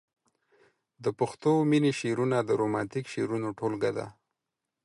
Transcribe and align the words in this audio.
د 1.03 1.05
پښتو 1.19 1.51
مينې 1.69 1.91
شعرونه 1.99 2.37
د 2.43 2.49
رومانتيک 2.61 3.05
شعرونو 3.13 3.49
ټولګه 3.57 3.91
ده. 3.97 4.07